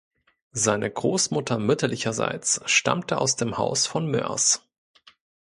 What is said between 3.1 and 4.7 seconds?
aus dem Haus von Moers.